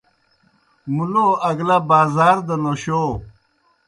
[0.95, 3.03] مُلو اگلہ بازار دہ نوشَو۔